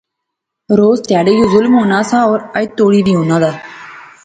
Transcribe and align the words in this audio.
روز 0.79 0.97
تہاڑے 1.07 1.33
یو 1.35 1.45
ظلم 1.53 1.73
ہونا 1.79 1.99
سا 2.09 2.19
اور 2.29 2.39
اج 2.57 2.65
توڑی 2.77 3.01
وی 3.05 3.13
ہونا 3.19 3.37
دا 3.43 3.51